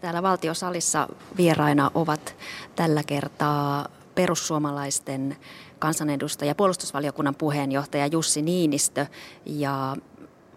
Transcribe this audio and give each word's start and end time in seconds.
Täällä 0.00 0.22
valtiosalissa 0.22 1.08
vieraina 1.36 1.90
ovat 1.94 2.36
tällä 2.76 3.02
kertaa 3.02 3.88
perussuomalaisten 4.14 5.36
kansanedustaja, 5.78 6.54
puolustusvaliokunnan 6.54 7.34
puheenjohtaja 7.34 8.06
Jussi 8.06 8.42
Niinistö 8.42 9.06
ja 9.46 9.96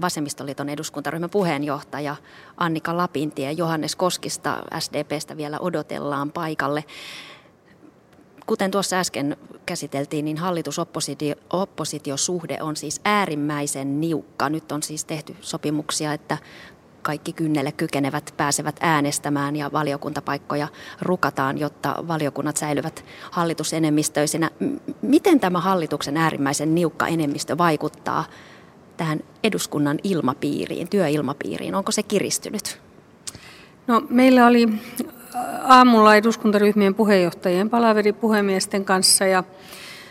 Vasemmistoliiton 0.01 0.69
eduskuntaryhmän 0.69 1.29
puheenjohtaja 1.29 2.15
Annika 2.57 2.97
Lapintie. 2.97 3.51
Johannes 3.51 3.95
Koskista 3.95 4.63
SDPstä 4.79 5.37
vielä 5.37 5.59
odotellaan 5.59 6.31
paikalle. 6.31 6.83
Kuten 8.45 8.71
tuossa 8.71 8.99
äsken 8.99 9.37
käsiteltiin, 9.65 10.25
niin 10.25 10.37
hallitus-oppositiosuhde 10.37 12.57
on 12.61 12.75
siis 12.75 13.01
äärimmäisen 13.05 14.01
niukka. 14.01 14.49
Nyt 14.49 14.71
on 14.71 14.83
siis 14.83 15.05
tehty 15.05 15.35
sopimuksia, 15.41 16.13
että 16.13 16.37
kaikki 17.03 17.33
kynnelle 17.33 17.71
kykenevät 17.71 18.33
pääsevät 18.37 18.75
äänestämään 18.79 19.55
ja 19.55 19.71
valiokuntapaikkoja 19.71 20.67
rukataan, 21.01 21.57
jotta 21.57 21.95
valiokunnat 22.07 22.57
säilyvät 22.57 23.05
hallitusenemmistöisinä. 23.31 24.49
Miten 25.01 25.39
tämä 25.39 25.59
hallituksen 25.59 26.17
äärimmäisen 26.17 26.75
niukka 26.75 27.07
enemmistö 27.07 27.57
vaikuttaa 27.57 28.25
tähän 28.97 29.19
eduskunnan 29.43 29.99
ilmapiiriin, 30.03 30.89
työilmapiiriin? 30.89 31.75
Onko 31.75 31.91
se 31.91 32.03
kiristynyt? 32.03 32.81
No, 33.87 34.01
meillä 34.09 34.47
oli 34.47 34.69
aamulla 35.63 36.15
eduskuntaryhmien 36.15 36.95
puheenjohtajien 36.95 37.69
palaveri 37.69 38.13
puhemiesten 38.13 38.85
kanssa 38.85 39.25
ja 39.25 39.43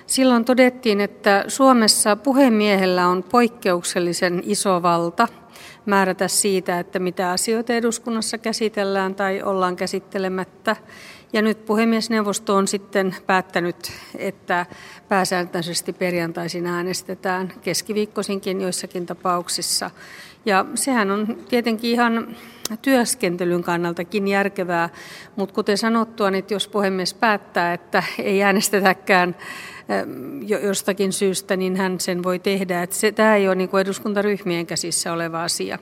silloin 0.07 0.45
todettiin, 0.45 1.01
että 1.01 1.45
Suomessa 1.49 2.17
puhemiehellä 2.17 3.09
on 3.09 3.23
poikkeuksellisen 3.23 4.43
iso 4.45 4.83
valta 4.83 5.29
määrätä 5.87 6.29
siitä, 6.29 6.79
että 6.79 6.99
mitä 6.99 7.31
asioita 7.31 7.73
eduskunnassa 7.73 8.39
käsitellään 8.39 9.15
tai 9.15 9.43
ollaan 9.43 9.77
käsittelemättä. 9.77 10.77
Ja 11.33 11.43
nyt 11.43 11.67
puhemiesneuvosto 11.67 12.57
on 12.57 12.69
sitten 12.69 13.17
päättänyt, 13.27 13.93
että 14.19 14.67
pääsääntöisesti 15.09 15.93
perjantaisin 15.93 16.67
äänestetään 16.67 17.53
keskiviikkoisinkin 17.63 18.61
joissakin 18.61 19.07
tapauksissa. 19.07 19.91
Ja 20.47 20.67
sehän 20.75 21.11
on 21.11 21.39
tietenkin 21.49 21.91
ihan 21.91 22.37
työskentelyn 22.83 23.63
kannaltakin 23.63 24.29
järkevää, 24.29 24.89
mutta 25.37 25.55
kuten 25.55 25.79
sanottua, 25.79 26.31
niin 26.31 26.45
jos 26.51 26.69
puhemies 26.69 27.15
päättää, 27.15 27.73
että 27.73 28.03
ei 28.19 28.43
äänestetäkään 28.43 29.37
jostakin 30.63 31.13
syystä, 31.13 31.57
niin 31.57 31.77
hän 31.77 32.01
sen 32.01 32.23
voi 32.23 32.39
tehdä. 32.39 32.83
Että 32.83 32.97
se, 32.97 33.13
tämä 33.13 33.37
ei 33.37 33.49
ole 33.49 33.55
niin 33.55 33.69
kuin 33.69 33.81
eduskuntaryhmien 33.81 34.67
käsissä 34.67 35.13
oleva 35.13 35.45
asia. 35.45 35.79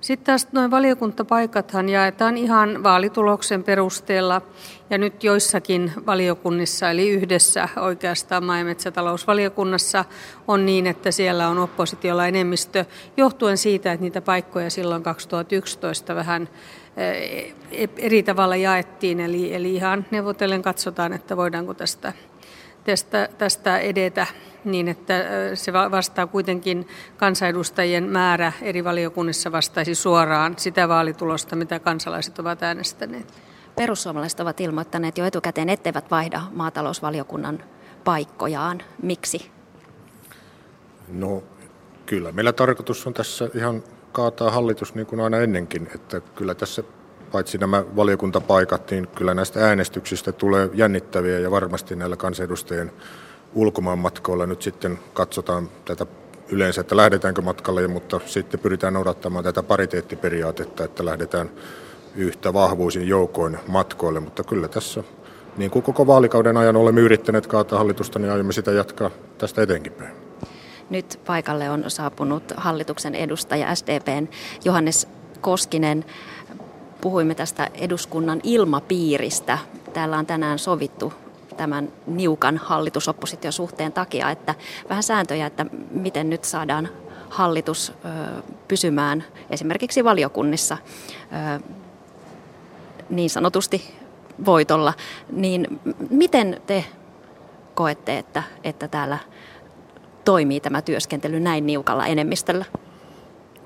Sitten 0.00 0.26
taas 0.26 0.48
noin 0.52 0.70
valiokuntapaikathan 0.70 1.88
jaetaan 1.88 2.36
ihan 2.36 2.82
vaalituloksen 2.82 3.64
perusteella 3.64 4.42
ja 4.90 4.98
nyt 4.98 5.24
joissakin 5.24 5.92
valiokunnissa, 6.06 6.90
eli 6.90 7.10
yhdessä 7.10 7.68
oikeastaan 7.76 8.44
maa- 8.44 8.58
ja 8.58 8.64
metsätalousvaliokunnassa 8.64 10.04
on 10.48 10.66
niin, 10.66 10.86
että 10.86 11.10
siellä 11.10 11.48
on 11.48 11.58
oppositiolla 11.58 12.26
enemmistö 12.26 12.84
johtuen 13.16 13.58
siitä, 13.58 13.92
että 13.92 14.04
niitä 14.04 14.20
paikkoja 14.20 14.70
silloin 14.70 15.02
2011 15.02 16.14
vähän 16.14 16.48
eh, 16.96 17.54
eri 17.96 18.22
tavalla 18.22 18.56
jaettiin, 18.56 19.20
eli, 19.20 19.54
eli 19.54 19.74
ihan 19.74 20.06
neuvotellen 20.10 20.62
katsotaan, 20.62 21.12
että 21.12 21.36
voidaanko 21.36 21.74
tästä, 21.74 22.12
tästä, 22.84 23.28
tästä 23.38 23.78
edetä 23.78 24.26
niin, 24.64 24.88
että 24.88 25.14
se 25.54 25.72
vastaa 25.72 26.26
kuitenkin 26.26 26.88
kansanedustajien 27.16 28.04
määrä 28.04 28.52
eri 28.62 28.84
valiokunnissa 28.84 29.52
vastaisi 29.52 29.94
suoraan 29.94 30.54
sitä 30.58 30.88
vaalitulosta, 30.88 31.56
mitä 31.56 31.78
kansalaiset 31.78 32.38
ovat 32.38 32.62
äänestäneet. 32.62 33.32
Perussuomalaiset 33.76 34.40
ovat 34.40 34.60
ilmoittaneet 34.60 35.18
jo 35.18 35.24
etukäteen, 35.24 35.68
etteivät 35.68 36.10
vaihda 36.10 36.40
maatalousvaliokunnan 36.52 37.64
paikkojaan. 38.04 38.82
Miksi? 39.02 39.50
No 41.08 41.42
kyllä 42.06 42.32
meillä 42.32 42.52
tarkoitus 42.52 43.06
on 43.06 43.14
tässä 43.14 43.50
ihan 43.54 43.82
kaataa 44.12 44.50
hallitus 44.50 44.94
niin 44.94 45.06
kuin 45.06 45.20
aina 45.20 45.38
ennenkin, 45.38 45.88
että 45.94 46.20
kyllä 46.20 46.54
tässä 46.54 46.82
paitsi 47.34 47.58
nämä 47.58 47.84
valiokuntapaikat, 47.96 48.90
niin 48.90 49.08
kyllä 49.08 49.34
näistä 49.34 49.66
äänestyksistä 49.66 50.32
tulee 50.32 50.70
jännittäviä 50.74 51.38
ja 51.38 51.50
varmasti 51.50 51.96
näillä 51.96 52.16
kansanedustajien 52.16 52.92
ulkomaanmatkoilla 53.54 54.46
nyt 54.46 54.62
sitten 54.62 54.98
katsotaan 55.14 55.68
tätä 55.84 56.06
yleensä, 56.48 56.80
että 56.80 56.96
lähdetäänkö 56.96 57.42
matkalle, 57.42 57.88
mutta 57.88 58.20
sitten 58.26 58.60
pyritään 58.60 58.94
noudattamaan 58.94 59.44
tätä 59.44 59.62
pariteettiperiaatetta, 59.62 60.84
että 60.84 61.04
lähdetään 61.04 61.50
yhtä 62.16 62.52
vahvuisin 62.52 63.08
joukoin 63.08 63.58
matkoille, 63.68 64.20
mutta 64.20 64.44
kyllä 64.44 64.68
tässä 64.68 65.04
niin 65.56 65.70
kuin 65.70 65.82
koko 65.82 66.06
vaalikauden 66.06 66.56
ajan 66.56 66.76
olemme 66.76 67.00
yrittäneet 67.00 67.46
kaataa 67.46 67.78
hallitusta, 67.78 68.18
niin 68.18 68.32
aiomme 68.32 68.52
sitä 68.52 68.70
jatkaa 68.70 69.10
tästä 69.38 69.62
eteenkin 69.62 69.92
päin. 69.92 70.12
Nyt 70.90 71.20
paikalle 71.26 71.70
on 71.70 71.84
saapunut 71.88 72.52
hallituksen 72.56 73.14
edustaja 73.14 73.74
SDPn 73.74 74.28
Johannes 74.64 75.08
Koskinen. 75.40 76.04
Puhuimme 77.04 77.34
tästä 77.34 77.70
eduskunnan 77.74 78.40
ilmapiiristä. 78.42 79.58
Täällä 79.92 80.18
on 80.18 80.26
tänään 80.26 80.58
sovittu 80.58 81.12
tämän 81.56 81.92
niukan 82.06 82.56
hallitusoppositiosuhteen 82.56 83.92
takia, 83.92 84.30
että 84.30 84.54
vähän 84.88 85.02
sääntöjä, 85.02 85.46
että 85.46 85.66
miten 85.90 86.30
nyt 86.30 86.44
saadaan 86.44 86.88
hallitus 87.30 87.92
pysymään 88.68 89.24
esimerkiksi 89.50 90.04
valiokunnissa 90.04 90.76
niin 93.10 93.30
sanotusti 93.30 93.94
voitolla, 94.44 94.94
niin 95.32 95.80
miten 96.10 96.60
te 96.66 96.84
koette, 97.74 98.18
että, 98.18 98.42
että 98.64 98.88
täällä 98.88 99.18
toimii 100.24 100.60
tämä 100.60 100.82
työskentely 100.82 101.40
näin 101.40 101.66
niukalla 101.66 102.06
enemmistöllä? 102.06 102.64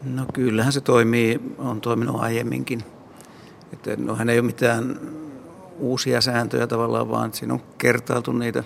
No 0.04 0.26
kyllähän 0.32 0.72
se 0.72 0.80
toimii, 0.80 1.40
on 1.58 1.80
toiminut 1.80 2.16
aiemminkin. 2.20 2.97
Että 3.72 3.96
no, 3.96 4.16
hän 4.16 4.28
ei 4.28 4.38
ole 4.38 4.46
mitään 4.46 5.00
uusia 5.78 6.20
sääntöjä 6.20 6.66
tavallaan, 6.66 7.08
vaan 7.08 7.32
siinä 7.32 7.54
on 7.54 7.62
kertailtu 7.78 8.32
niitä 8.32 8.64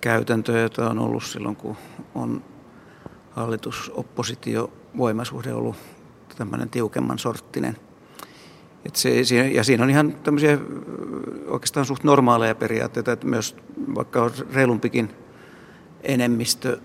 käytäntöjä, 0.00 0.60
joita 0.60 0.90
on 0.90 0.98
ollut 0.98 1.24
silloin, 1.24 1.56
kun 1.56 1.76
on 2.14 2.44
hallitus-oppositio 3.30 4.72
voimasuhde 4.96 5.54
ollut 5.54 5.76
tämmöinen 6.36 6.70
tiukemman 6.70 7.18
sorttinen. 7.18 7.76
Et 8.84 8.96
se, 8.96 9.20
ja 9.52 9.64
siinä 9.64 9.84
on 9.84 9.90
ihan 9.90 10.12
tämmöisiä 10.12 10.58
oikeastaan 11.46 11.86
suht 11.86 12.04
normaaleja 12.04 12.54
periaatteita, 12.54 13.12
että 13.12 13.26
myös 13.26 13.56
vaikka 13.94 14.22
on 14.22 14.30
reilumpikin 14.52 15.10
enemmistö 16.02 16.78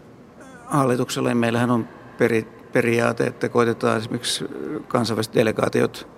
hallituksella, 0.65 1.29
niin 1.29 1.37
meillähän 1.37 1.71
on 1.71 1.87
peri, 2.17 2.47
periaate, 2.73 3.23
että 3.23 3.49
koitetaan 3.49 3.97
esimerkiksi 3.97 4.45
kansainväliset 4.87 5.35
delegaatiot 5.35 6.12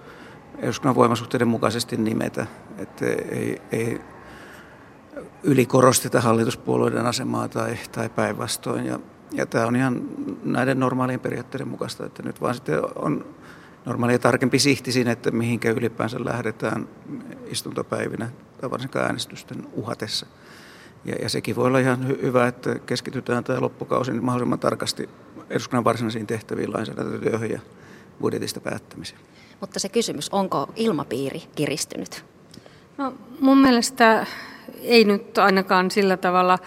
eduskunnan 0.60 0.96
voimasuhteiden 0.96 1.48
mukaisesti 1.48 1.98
nimetä, 1.98 2.48
että 2.78 3.06
ei, 3.06 3.62
ei 3.72 4.02
ylikorosteta 5.44 6.22
hallituspuolueiden 6.22 7.06
asemaa 7.06 7.48
tai, 7.48 7.78
tai 7.92 8.10
päinvastoin. 8.10 8.86
Ja, 8.86 9.00
ja 9.32 9.46
tämä 9.46 9.66
on 9.66 9.76
ihan 9.76 10.02
näiden 10.44 10.80
normaalien 10.80 11.20
periaatteiden 11.20 11.68
mukaista, 11.68 12.06
että 12.06 12.24
nyt 12.24 12.42
vaan 12.42 12.56
sitten 12.56 12.80
on 12.96 13.26
normaalia 13.86 14.20
tarkempi 14.20 14.60
sihti 14.60 14.92
siinä, 14.92 15.12
että 15.12 15.32
mihinkä 15.32 15.72
ylipäänsä 15.72 16.26
lähdetään 16.26 16.88
istuntopäivinä 17.46 18.30
tai 18.62 18.72
varsinkaan 18.72 19.06
äänestysten 19.06 19.68
uhatessa. 19.74 20.26
Ja, 21.06 21.16
ja 21.16 21.30
sekin 21.30 21.56
voi 21.56 21.68
olla 21.68 21.80
ihan 21.80 22.06
hy- 22.10 22.22
hyvä, 22.22 22.48
että 22.48 22.80
keskitytään 22.80 23.44
tämä 23.44 23.62
loppukausi 23.62 24.12
mahdollisimman 24.12 24.60
tarkasti 24.60 25.10
eduskunnan 25.50 25.84
varsinaisiin 25.84 26.28
tehtäviin 26.28 26.74
lainsäädäntötyöhön 26.74 27.52
ja 27.52 27.60
budjetista 28.22 28.60
päättämiseen. 28.60 29.20
Mutta 29.62 29.80
se 29.80 29.90
kysymys, 29.90 30.30
onko 30.30 30.68
ilmapiiri 30.76 31.44
kiristynyt? 31.56 32.26
No, 32.98 33.14
mun 33.40 33.58
mielestä 33.58 34.26
ei 34.82 35.04
nyt 35.04 35.38
ainakaan 35.38 35.92
sillä 35.92 36.18
tavalla, 36.18 36.60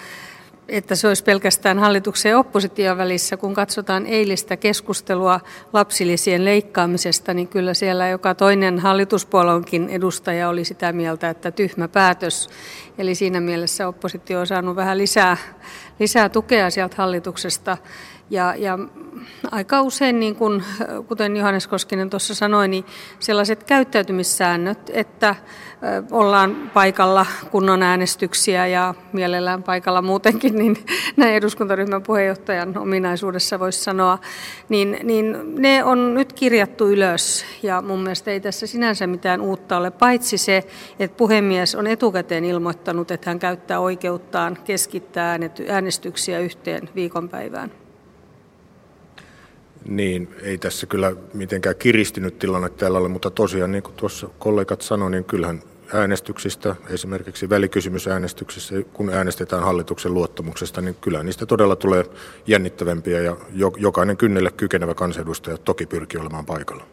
että 0.68 0.94
se 0.94 1.08
olisi 1.08 1.24
pelkästään 1.24 1.78
hallituksen 1.78 2.30
ja 2.30 2.38
opposition 2.38 2.98
välissä. 2.98 3.36
Kun 3.36 3.54
katsotaan 3.54 4.06
eilistä 4.06 4.56
keskustelua 4.56 5.40
lapsilisien 5.72 6.44
leikkaamisesta, 6.44 7.34
niin 7.34 7.48
kyllä 7.48 7.74
siellä 7.74 8.08
joka 8.08 8.34
toinen 8.34 8.78
hallituspuolueenkin 8.78 9.88
edustaja 9.88 10.48
oli 10.48 10.64
sitä 10.64 10.92
mieltä, 10.92 11.30
että 11.30 11.50
tyhmä 11.50 11.88
päätös. 11.88 12.48
Eli 12.98 13.14
siinä 13.14 13.40
mielessä 13.40 13.88
oppositio 13.88 14.40
on 14.40 14.46
saanut 14.46 14.76
vähän 14.76 14.98
lisää, 14.98 15.36
lisää 16.00 16.28
tukea 16.28 16.70
sieltä 16.70 16.94
hallituksesta. 16.98 17.76
Ja, 18.30 18.54
ja 18.56 18.78
aika 19.50 19.82
usein, 19.82 20.20
niin 20.20 20.36
kuin, 20.36 20.64
kuten 21.08 21.36
Johannes 21.36 21.66
Koskinen 21.66 22.10
tuossa 22.10 22.34
sanoi, 22.34 22.69
niin 22.69 22.84
sellaiset 23.19 23.64
käyttäytymissäännöt, 23.64 24.90
että 24.92 25.34
ollaan 26.10 26.70
paikalla 26.75 27.26
kunnon 27.50 27.82
äänestyksiä 27.82 28.66
ja 28.66 28.94
mielellään 29.12 29.62
paikalla 29.62 30.02
muutenkin, 30.02 30.58
niin 30.58 30.76
näin 31.16 31.34
eduskuntaryhmän 31.34 32.02
puheenjohtajan 32.02 32.78
ominaisuudessa 32.78 33.58
voisi 33.58 33.80
sanoa, 33.80 34.19
niin, 34.69 34.98
niin 35.02 35.36
ne 35.58 35.84
on 35.84 36.14
nyt 36.14 36.32
kirjattu 36.32 36.88
ylös 36.88 37.44
ja 37.62 37.82
mun 37.82 38.00
mielestä 38.00 38.30
ei 38.30 38.40
tässä 38.40 38.66
sinänsä 38.66 39.06
mitään 39.06 39.40
uutta 39.40 39.76
ole, 39.76 39.90
paitsi 39.90 40.38
se, 40.38 40.64
että 40.98 41.16
puhemies 41.16 41.75
on 41.75 41.86
etukäteen 41.86 42.44
ilmoittanut, 42.44 43.10
että 43.10 43.30
hän 43.30 43.38
käyttää 43.38 43.80
oikeuttaan 43.80 44.58
keskittää 44.64 45.38
äänestyksiä 45.69 46.38
yhteen 46.38 46.88
viikonpäivään. 46.94 47.88
Niin, 49.84 50.34
ei 50.42 50.58
tässä 50.58 50.86
kyllä 50.86 51.12
mitenkään 51.34 51.76
kiristynyt 51.76 52.38
tilanne 52.38 52.69
täällä 52.69 52.98
ole, 52.98 53.08
mutta 53.08 53.30
tosiaan 53.30 53.72
niin 53.72 53.82
kuin 53.82 53.94
tuossa 53.94 54.28
kollegat 54.38 54.80
sanoivat, 54.80 55.12
niin 55.12 55.25
kyllähän 55.25 55.62
äänestyksistä, 55.94 56.76
esimerkiksi 56.90 57.50
välikysymysäänestyksissä, 57.50 58.75
kun 58.92 59.10
äänestetään 59.10 59.62
hallituksen 59.62 60.14
luottamuksesta, 60.14 60.80
niin 60.80 60.94
kyllä 60.94 61.22
niistä 61.22 61.46
todella 61.46 61.76
tulee 61.76 62.04
jännittävämpiä 62.46 63.20
ja 63.20 63.36
jokainen 63.76 64.16
kynnelle 64.16 64.50
kykenevä 64.50 64.94
kansanedustaja 64.94 65.58
toki 65.58 65.86
pyrkii 65.86 66.20
olemaan 66.20 66.46
paikalla. 66.46 66.84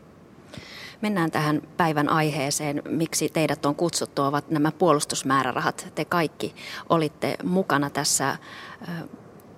Mennään 1.01 1.31
tähän 1.31 1.61
päivän 1.77 2.09
aiheeseen, 2.09 2.81
miksi 2.89 3.29
teidät 3.29 3.65
on 3.65 3.75
kutsuttu, 3.75 4.21
ovat 4.21 4.49
nämä 4.51 4.71
puolustusmäärärahat. 4.71 5.87
Te 5.95 6.05
kaikki 6.05 6.55
olitte 6.89 7.35
mukana 7.43 7.89
tässä 7.89 8.37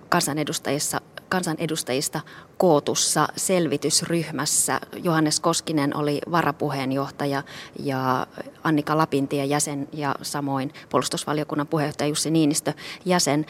kansanedustajissa 0.09 1.01
kansanedustajista 1.29 2.21
kootussa 2.57 3.27
selvitysryhmässä. 3.35 4.79
Johannes 5.03 5.39
Koskinen 5.39 5.97
oli 5.97 6.21
varapuheenjohtaja 6.31 7.43
ja 7.79 8.27
Annika 8.63 8.97
Lapintie 8.97 9.45
jäsen 9.45 9.87
ja 9.93 10.15
samoin 10.21 10.73
puolustusvaliokunnan 10.89 11.67
puheenjohtaja 11.67 12.07
Jussi 12.07 12.31
Niinistö 12.31 12.73
jäsen. 13.05 13.45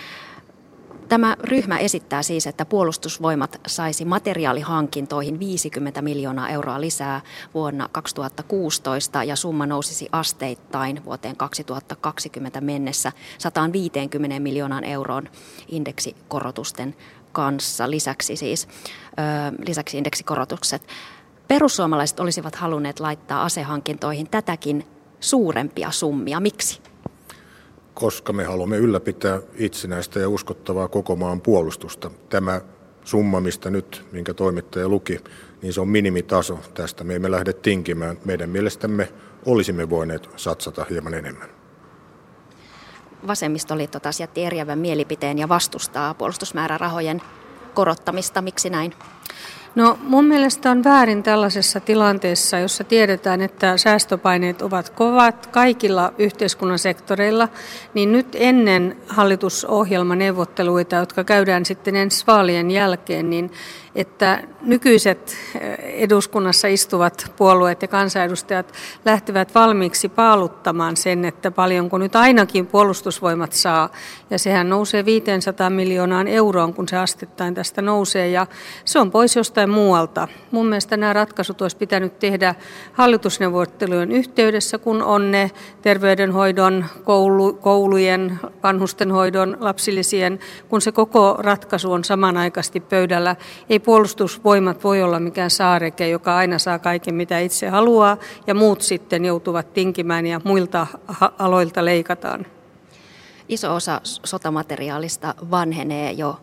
Tämä 1.10 1.36
ryhmä 1.40 1.78
esittää 1.78 2.24
siis, 2.24 2.48
että 2.48 2.66
puolustusvoimat 2.66 3.62
saisi 3.68 4.06
materiaalihankintoihin 4.06 5.40
50 5.40 6.02
miljoonaa 6.02 6.50
euroa 6.50 6.82
lisää 6.82 7.22
vuonna 7.54 7.90
2016 7.92 9.24
ja 9.24 9.36
summa 9.36 9.66
nousisi 9.66 10.10
asteittain 10.12 11.06
vuoteen 11.06 11.36
2020 11.36 12.62
mennessä 12.62 13.12
150 13.38 14.40
miljoonaan 14.40 14.84
euroon 14.84 15.30
indeksikorotusten 15.68 16.96
kanssa, 17.32 17.90
lisäksi 17.90 18.36
siis 18.36 18.68
lisäksi 19.68 19.98
indeksikorotukset. 19.98 20.88
Perussuomalaiset 21.48 22.20
olisivat 22.20 22.56
halunneet 22.56 23.00
laittaa 23.00 23.44
asehankintoihin 23.44 24.30
tätäkin 24.30 24.88
suurempia 25.20 25.92
summia. 25.92 26.40
Miksi? 26.40 26.82
Koska 28.00 28.34
me 28.34 28.44
haluamme 28.44 28.78
ylläpitää 28.78 29.42
itsenäistä 29.56 30.20
ja 30.20 30.30
uskottavaa 30.30 30.88
koko 30.88 31.16
maan 31.16 31.42
puolustusta. 31.42 32.12
Tämä 32.30 32.62
summa, 33.04 33.40
mistä 33.40 33.70
nyt, 33.70 34.06
minkä 34.12 34.34
toimittaja 34.34 34.90
luki, 34.90 35.20
niin 35.62 35.74
se 35.74 35.82
on 35.82 35.90
minimitaso. 35.90 36.60
Tästä 36.74 37.04
me 37.04 37.16
emme 37.16 37.32
lähde 37.32 37.54
tinkimään. 37.54 38.18
Meidän 38.26 38.50
mielestämme 38.50 39.14
olisimme 39.46 39.90
voineet 39.90 40.30
satsata 40.36 40.86
hieman 40.90 41.14
enemmän 41.14 41.50
vasemmistoliitto 43.28 44.00
taas 44.00 44.20
jätti 44.20 44.46
eriävän 44.46 44.80
mielipiteen 44.80 45.38
ja 45.38 45.50
vastustaa 45.50 46.14
puolustusmäärärahojen 46.14 47.22
korottamista. 47.74 48.42
Miksi 48.42 48.70
näin? 48.70 48.94
No 49.76 49.98
mun 50.02 50.26
mielestä 50.26 50.72
on 50.72 50.84
väärin 50.84 51.24
tällaisessa 51.24 51.80
tilanteessa, 51.80 52.60
jossa 52.60 52.84
tiedetään, 52.84 53.42
että 53.42 53.78
säästöpaineet 53.78 54.62
ovat 54.62 54.90
kovat 54.90 55.48
kaikilla 55.48 56.14
yhteiskunnan 56.18 56.80
sektoreilla, 56.80 57.48
niin 57.94 58.12
nyt 58.12 58.28
ennen 58.34 58.98
hallitusohjelmaneuvotteluita, 59.08 60.96
jotka 60.96 61.24
käydään 61.24 61.66
sitten 61.66 61.96
ensi 61.96 62.24
vaalien 62.28 62.72
jälkeen, 62.72 63.30
niin 63.30 63.52
että 63.98 64.44
nykyiset 64.62 65.38
eh, 65.62 65.78
eduskunnassa 65.80 66.68
istuvat 66.68 67.32
puolueet 67.38 67.82
ja 67.82 67.88
kansanedustajat 67.88 68.74
lähtevät 69.06 69.56
valmiiksi 69.56 70.10
paaluttamaan 70.10 70.98
sen, 70.98 71.26
että 71.26 71.52
paljonko 71.52 71.98
nyt 71.98 72.16
ainakin 72.16 72.68
puolustusvoimat 72.68 73.54
saa. 73.54 73.90
Ja 74.30 74.40
sehän 74.40 74.70
nousee 74.70 75.06
500 75.06 75.70
miljoonaan 75.70 76.28
euroon, 76.28 76.74
kun 76.74 76.88
se 76.88 76.98
astettain 76.98 77.54
tästä 77.54 77.82
nousee. 77.82 78.30
Ja 78.30 78.48
se 78.86 79.00
on 79.00 79.12
pois 79.12 79.36
jostain 79.36 79.70
muualta. 79.70 80.28
Mun 80.52 80.66
mielestä 80.66 80.98
nämä 80.98 81.14
ratkaisut 81.14 81.62
olisi 81.62 81.78
pitänyt 81.78 82.20
tehdä 82.20 82.56
hallitusneuvottelujen 82.94 84.12
yhteydessä, 84.12 84.78
kun 84.78 85.04
on 85.04 85.32
ne 85.32 85.52
terveydenhoidon, 85.82 86.86
koulu, 87.04 87.54
koulujen, 87.54 88.40
vanhustenhoidon, 88.64 89.58
lapsillisien, 89.60 90.40
kun 90.70 90.82
se 90.82 90.92
koko 90.92 91.36
ratkaisu 91.40 91.92
on 91.92 92.04
samanaikaisesti 92.04 92.80
pöydällä. 92.80 93.36
Ei 93.70 93.80
puolustusvoimat 93.80 94.84
voi 94.84 95.04
olla 95.04 95.20
mikään 95.20 95.52
saareke, 95.52 96.10
joka 96.10 96.38
aina 96.38 96.60
saa 96.60 96.80
kaiken 96.80 97.16
mitä 97.16 97.40
itse 97.40 97.68
haluaa 97.68 98.18
ja 98.48 98.54
muut 98.54 98.82
sitten 98.82 99.26
joutuvat 99.26 99.74
tinkimään 99.74 100.26
ja 100.26 100.42
muilta 100.44 100.88
aloilta 101.40 101.86
leikataan. 101.86 102.46
Iso 103.50 103.76
osa 103.76 104.02
sotamateriaalista 104.04 105.36
vanhenee 105.52 106.12
jo 106.12 106.40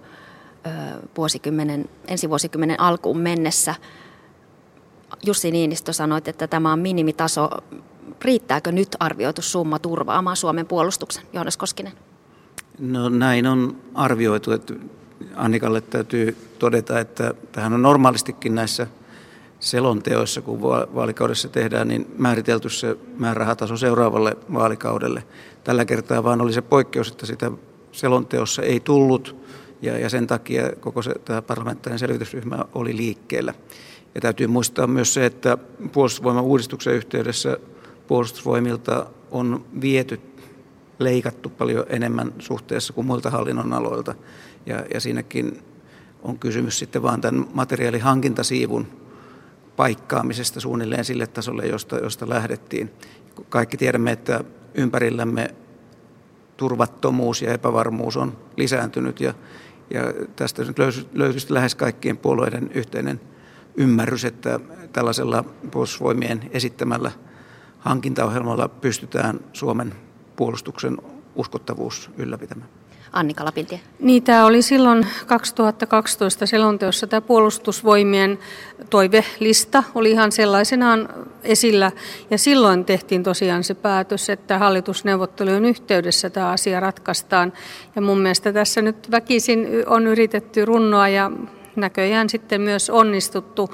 vuosikymmenen, 1.17 1.89
ensi 2.09 2.29
vuosikymmenen 2.29 2.81
alkuun 2.81 3.19
mennessä. 3.19 3.75
Jussi 5.27 5.51
Niinistö 5.51 5.93
sanoi, 5.93 6.21
että 6.25 6.47
tämä 6.47 6.73
on 6.73 6.79
minimitaso. 6.79 7.51
Riittääkö 8.23 8.73
nyt 8.73 8.97
arvioitu 9.01 9.43
summa 9.43 9.79
turvaamaan 9.79 10.37
Suomen 10.37 10.67
puolustuksen? 10.67 11.25
Johannes 11.33 11.57
Koskinen. 11.57 11.93
No 12.79 13.09
näin 13.09 13.47
on 13.47 13.77
arvioitu, 13.95 14.53
että 14.53 14.75
Annikalle 15.37 15.81
täytyy 15.81 16.37
todeta, 16.59 17.01
että 17.01 17.35
tähän 17.53 17.73
on 17.73 17.83
normaalistikin 17.83 18.55
näissä 18.55 18.87
selonteoissa, 19.65 20.43
kun 20.43 20.63
vaalikaudessa 20.95 21.49
tehdään, 21.49 21.89
niin 21.89 22.07
määritelty 22.19 22.69
se 22.69 22.97
määrärahataso 23.19 23.77
seuraavalle 23.77 24.37
vaalikaudelle. 24.55 25.25
Tällä 25.65 25.85
kertaa 25.85 26.25
vaan 26.25 26.41
oli 26.41 26.53
se 26.53 26.63
poikkeus, 26.63 27.09
että 27.09 27.27
sitä 27.27 27.51
selonteossa 27.93 28.63
ei 28.63 28.81
tullut 28.81 29.37
ja, 29.83 29.99
ja 29.99 30.09
sen 30.09 30.27
takia 30.27 30.63
koko 30.81 31.03
se, 31.03 31.15
tämä 31.25 31.43
parlamentaarinen 31.43 31.99
selvitysryhmä 31.99 32.65
oli 32.75 32.97
liikkeellä. 32.97 33.55
Ja 34.15 34.21
täytyy 34.21 34.47
muistaa 34.47 34.87
myös 34.87 35.15
se, 35.15 35.27
että 35.27 35.59
puolustusvoiman 35.93 36.45
uudistuksen 36.45 36.95
yhteydessä 36.95 37.59
puolustusvoimilta 38.07 39.07
on 39.31 39.65
viety, 39.81 40.21
leikattu 40.99 41.49
paljon 41.49 41.87
enemmän 41.89 42.33
suhteessa 42.39 42.93
kuin 42.93 43.07
muilta 43.07 43.31
hallinnon 43.31 43.73
aloilta. 43.73 44.15
Ja, 44.67 44.85
ja 44.95 45.01
siinäkin 45.01 45.63
on 46.23 46.39
kysymys 46.39 46.79
sitten 46.79 47.03
vaan 47.03 47.21
tämän 47.21 47.47
materiaalihankintasiivun 47.55 49.04
paikkaamisesta 49.77 50.61
suunnilleen 50.61 51.05
sille 51.05 51.27
tasolle, 51.27 51.67
josta, 51.67 51.97
josta 51.97 52.29
lähdettiin. 52.29 52.91
Kaikki 53.49 53.77
tiedämme, 53.77 54.13
että 54.13 54.45
ympärillämme 54.75 55.55
turvattomuus 56.57 57.43
ja 57.43 57.53
epävarmuus 57.53 58.17
on 58.17 58.39
lisääntynyt 58.57 59.21
ja, 59.21 59.35
ja 59.91 60.03
tästä 60.37 60.65
nyt 60.65 60.77
löytyisi 61.13 61.55
lähes 61.55 61.75
kaikkien 61.75 62.17
puolueiden 62.17 62.71
yhteinen 62.75 63.21
ymmärrys, 63.77 64.25
että 64.25 64.61
tällaisella 64.93 65.45
puolustusvoimien 65.71 66.51
esittämällä 66.51 67.13
hankintaohjelmalla 67.79 68.69
pystytään 68.69 69.41
Suomen 69.53 69.95
puolustuksen 70.37 70.99
uskottavuus 71.35 72.11
ylläpitämään. 72.19 72.69
Annika 73.15 73.45
Lapintie. 73.45 73.81
Niin, 74.01 74.23
tämä 74.23 74.47
oli 74.47 74.63
silloin 74.63 75.07
2012 75.27 76.47
selonteossa 76.47 77.07
tämä 77.07 77.21
puolustusvoimien 77.21 78.39
toivelista 78.91 79.83
oli 79.95 80.11
ihan 80.11 80.33
sellaisenaan 80.33 81.09
esillä. 81.43 81.93
Ja 82.31 82.39
silloin 82.39 82.85
tehtiin 82.85 83.23
tosiaan 83.23 83.65
se 83.65 83.75
päätös, 83.75 84.31
että 84.31 84.59
hallitusneuvottelujen 84.59 85.65
yhteydessä 85.65 86.31
tämä 86.31 86.51
asia 86.51 86.81
ratkaistaan. 86.81 87.53
Ja 87.97 88.03
mun 88.03 88.21
mielestä 88.21 88.53
tässä 88.53 88.83
nyt 88.83 89.11
väkisin 89.11 89.69
on 89.87 90.07
yritetty 90.07 90.65
runnoa 90.65 91.09
ja 91.09 91.31
näköjään 91.77 92.31
sitten 92.31 92.61
myös 92.61 92.91
onnistuttu 92.91 93.71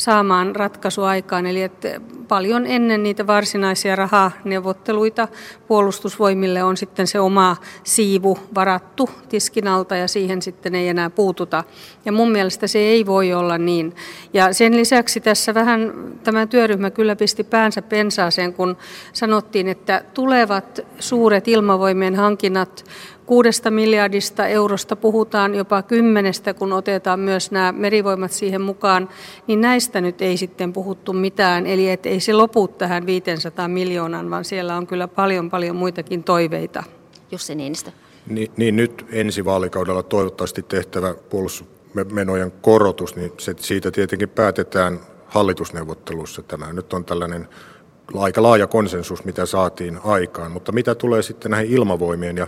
saamaan 0.00 0.56
ratkaisu 0.56 1.02
aikaan. 1.02 1.46
Eli 1.46 1.62
että 1.62 2.00
paljon 2.28 2.66
ennen 2.66 3.02
niitä 3.02 3.26
varsinaisia 3.26 3.96
rahaneuvotteluita 3.96 5.28
puolustusvoimille 5.68 6.62
on 6.62 6.76
sitten 6.76 7.06
se 7.06 7.20
oma 7.20 7.56
siivu 7.84 8.38
varattu 8.54 9.10
tiskin 9.28 9.68
alta 9.68 9.96
ja 9.96 10.08
siihen 10.08 10.42
sitten 10.42 10.74
ei 10.74 10.88
enää 10.88 11.10
puututa. 11.10 11.64
Ja 12.04 12.12
mun 12.12 12.32
mielestä 12.32 12.66
se 12.66 12.78
ei 12.78 13.06
voi 13.06 13.32
olla 13.32 13.58
niin. 13.58 13.94
Ja 14.32 14.52
sen 14.52 14.76
lisäksi 14.76 15.20
tässä 15.20 15.54
vähän 15.54 15.92
tämä 16.24 16.46
työryhmä 16.46 16.90
kyllä 16.90 17.16
pisti 17.16 17.44
päänsä 17.44 17.82
pensaaseen, 17.82 18.54
kun 18.54 18.76
sanottiin, 19.12 19.68
että 19.68 20.04
tulevat 20.14 20.80
suuret 20.98 21.48
ilmavoimien 21.48 22.14
hankinnat 22.14 22.84
kuudesta 23.30 23.70
miljardista 23.70 24.46
eurosta 24.46 24.96
puhutaan 24.96 25.54
jopa 25.54 25.82
kymmenestä, 25.82 26.54
kun 26.54 26.72
otetaan 26.72 27.20
myös 27.20 27.50
nämä 27.50 27.72
merivoimat 27.72 28.32
siihen 28.32 28.60
mukaan, 28.60 29.08
niin 29.46 29.60
näistä 29.60 30.00
nyt 30.00 30.22
ei 30.22 30.36
sitten 30.36 30.72
puhuttu 30.72 31.12
mitään. 31.12 31.66
Eli 31.66 31.90
et 31.90 32.06
ei 32.06 32.20
se 32.20 32.32
lopu 32.32 32.68
tähän 32.68 33.06
500 33.06 33.68
miljoonan, 33.68 34.30
vaan 34.30 34.44
siellä 34.44 34.76
on 34.76 34.86
kyllä 34.86 35.08
paljon 35.08 35.50
paljon 35.50 35.76
muitakin 35.76 36.24
toiveita. 36.24 36.82
Jussi 37.32 37.54
Niinistö. 37.54 37.90
Niin, 38.26 38.50
niin 38.56 38.76
nyt 38.76 39.06
ensi 39.12 39.44
vaalikaudella 39.44 40.02
toivottavasti 40.02 40.62
tehtävä 40.62 41.14
puolustusmenojen 41.14 42.52
korotus, 42.60 43.16
niin 43.16 43.32
se, 43.38 43.54
siitä 43.58 43.90
tietenkin 43.90 44.28
päätetään 44.28 45.00
hallitusneuvottelussa. 45.26 46.42
Tämä 46.42 46.72
nyt 46.72 46.92
on 46.92 47.04
tällainen 47.04 47.48
aika 48.14 48.42
laaja 48.42 48.66
konsensus, 48.66 49.24
mitä 49.24 49.46
saatiin 49.46 49.98
aikaan. 50.04 50.52
Mutta 50.52 50.72
mitä 50.72 50.94
tulee 50.94 51.22
sitten 51.22 51.50
näihin 51.50 51.72
ilmavoimien 51.72 52.36
ja 52.36 52.46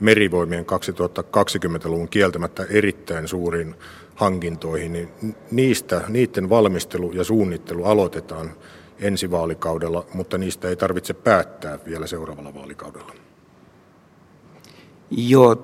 merivoimien 0.00 0.66
2020-luvun 0.66 2.08
kieltämättä 2.08 2.66
erittäin 2.70 3.28
suuriin 3.28 3.74
hankintoihin, 4.14 4.92
niin 4.92 5.34
niistä, 5.50 6.00
niiden 6.08 6.48
valmistelu 6.50 7.12
ja 7.12 7.24
suunnittelu 7.24 7.84
aloitetaan 7.84 8.50
ensi 9.00 9.30
vaalikaudella, 9.30 10.06
mutta 10.14 10.38
niistä 10.38 10.68
ei 10.68 10.76
tarvitse 10.76 11.14
päättää 11.14 11.78
vielä 11.86 12.06
seuraavalla 12.06 12.54
vaalikaudella. 12.54 13.12
Joo, 15.10 15.56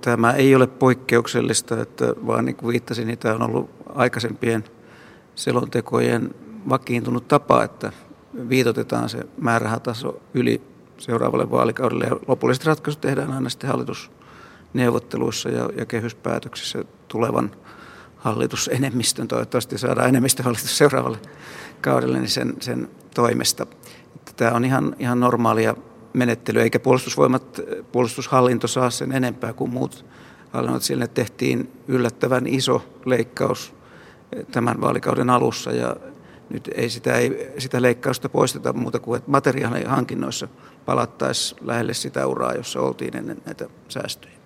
tämä 0.00 0.32
ei 0.32 0.54
ole 0.54 0.66
poikkeuksellista, 0.66 1.80
että 1.82 2.14
vaan 2.26 2.44
niin 2.44 2.56
kuin 2.56 2.72
viittasin, 2.72 3.06
niin 3.06 3.18
tämä 3.18 3.34
on 3.34 3.42
ollut 3.42 3.70
aikaisempien 3.94 4.64
selontekojen 5.34 6.34
vakiintunut 6.68 7.28
tapa, 7.28 7.64
että 7.64 7.92
viitotetaan 8.48 9.08
se 9.08 9.26
määrärahataso 9.38 10.20
yli 10.34 10.62
seuraavalle 10.98 11.50
vaalikaudelle 11.50 12.04
ja 12.04 12.16
lopulliset 12.28 12.64
ratkaisut 12.64 13.00
tehdään 13.00 13.32
aina 13.32 13.48
sitten 13.48 13.70
hallitusneuvotteluissa 13.70 15.48
ja, 15.48 15.68
ja 15.76 15.86
kehyspäätöksissä 15.86 16.84
tulevan 17.08 17.50
hallitusenemmistön, 18.16 19.28
toivottavasti 19.28 19.78
saadaan 19.78 20.08
enemmistöhallitus 20.08 20.78
seuraavalle 20.78 21.18
kaudelle, 21.80 22.18
niin 22.18 22.28
sen, 22.28 22.54
sen 22.60 22.88
toimesta. 23.14 23.66
Tämä 24.36 24.50
on 24.50 24.64
ihan, 24.64 24.96
ihan 24.98 25.20
normaalia 25.20 25.76
menettelyä, 26.12 26.62
eikä 26.62 26.80
puolustusvoimat, 26.80 27.60
puolustushallinto 27.92 28.66
saa 28.66 28.90
sen 28.90 29.12
enempää 29.12 29.52
kuin 29.52 29.70
muut 29.70 30.04
hallinnot. 30.50 30.82
Sille 30.82 31.06
tehtiin 31.08 31.72
yllättävän 31.88 32.46
iso 32.46 32.84
leikkaus 33.04 33.74
tämän 34.50 34.80
vaalikauden 34.80 35.30
alussa 35.30 35.72
ja 35.72 35.96
nyt 36.50 36.70
ei 36.74 36.90
sitä, 36.90 37.14
ei 37.14 37.54
sitä 37.58 37.82
leikkausta 37.82 38.28
poisteta 38.28 38.72
muuta 38.72 38.98
kuin, 38.98 39.18
että 39.18 39.30
materiaalihankinnoissa 39.30 40.48
palattaisiin 40.86 41.66
lähelle 41.66 41.94
sitä 41.94 42.26
uraa, 42.26 42.54
jossa 42.54 42.80
oltiin 42.80 43.16
ennen 43.16 43.42
näitä 43.44 43.66
säästöjä. 43.88 44.40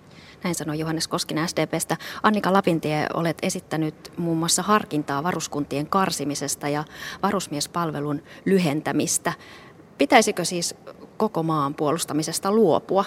Näin 0.44 0.54
sanoi 0.54 0.78
Johannes 0.78 1.08
Koskinen 1.08 1.48
SDPstä. 1.48 1.96
Annika 2.22 2.52
Lapintie, 2.52 3.06
olet 3.14 3.38
esittänyt 3.42 4.12
muun 4.16 4.38
muassa 4.38 4.62
harkintaa 4.62 5.22
varuskuntien 5.22 5.86
karsimisesta 5.86 6.68
ja 6.68 6.84
varusmiespalvelun 7.22 8.22
lyhentämistä. 8.44 9.32
Pitäisikö 9.98 10.44
siis 10.44 10.74
koko 11.16 11.42
maan 11.42 11.74
puolustamisesta 11.74 12.52
luopua? 12.52 13.04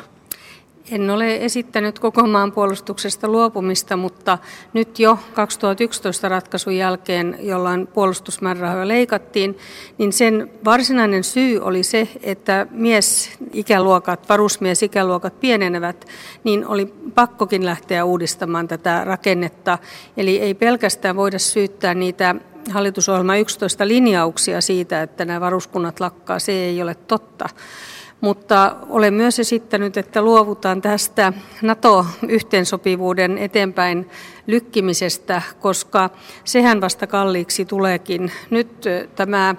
En 0.92 1.10
ole 1.10 1.36
esittänyt 1.36 2.00
koko 2.00 2.28
maan 2.28 2.52
puolustuksesta 2.52 3.28
luopumista, 3.28 3.98
mutta 3.98 4.38
nyt 4.74 5.00
jo 5.00 5.20
2011 5.34 6.30
ratkaisun 6.30 6.76
jälkeen, 6.76 7.38
jolloin 7.42 7.88
puolustusmäärärahoja 7.88 8.88
leikattiin, 8.88 9.58
niin 9.98 10.14
sen 10.14 10.52
varsinainen 10.66 11.24
syy 11.24 11.60
oli 11.60 11.84
se, 11.84 12.08
että 12.24 12.68
miesikäluokat, 12.72 14.30
varusmiesikäluokat 14.30 15.40
pienenevät, 15.40 16.06
niin 16.44 16.68
oli 16.68 16.86
pakkokin 17.16 17.66
lähteä 17.66 18.06
uudistamaan 18.06 18.68
tätä 18.68 19.04
rakennetta. 19.04 19.78
Eli 20.18 20.40
ei 20.40 20.54
pelkästään 20.54 21.16
voida 21.16 21.40
syyttää 21.40 21.94
niitä 21.94 22.36
hallitusohjelma 22.72 23.38
11 23.38 23.88
linjauksia 23.88 24.62
siitä, 24.62 25.02
että 25.02 25.26
nämä 25.26 25.42
varuskunnat 25.42 26.00
lakkaa, 26.00 26.40
se 26.40 26.52
ei 26.52 26.82
ole 26.82 26.96
totta 26.96 27.50
mutta 28.22 28.76
olen 28.90 29.14
myös 29.14 29.40
esittänyt, 29.40 29.98
että 29.98 30.22
luovutaan 30.22 30.82
tästä 30.82 31.34
NATO-yhteensopivuuden 31.62 33.38
eteenpäin 33.38 34.10
lykkimisestä, 34.48 35.42
koska 35.60 36.10
sehän 36.44 36.82
vasta 36.82 37.08
kalliiksi 37.08 37.66
tuleekin. 37.66 38.32
Nyt 38.50 38.86
tämä 39.16 39.56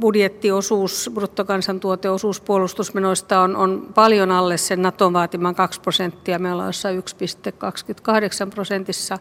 budjettiosuus, 0.00 1.10
bruttokansantuoteosuus 1.14 2.40
puolustusmenoista 2.40 3.40
on, 3.40 3.56
on 3.56 3.88
paljon 3.94 4.30
alle 4.30 4.56
sen 4.56 4.82
NATOn 4.82 5.12
vaatiman 5.12 5.54
2 5.54 5.80
prosenttia. 5.80 6.38
Me 6.38 6.52
ollaan 6.52 6.68
jossain 6.68 6.98
1,28 6.98 8.50
prosentissa 8.54 9.18